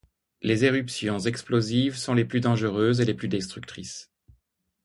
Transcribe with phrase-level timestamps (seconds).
[0.41, 4.09] Les éruptions explosives sont les plus dangereuses et les plus destructrices.